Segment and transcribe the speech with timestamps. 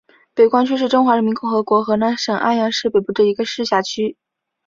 [0.33, 4.17] 北关区是中华人民共和国河南省安阳市北部一个市辖区。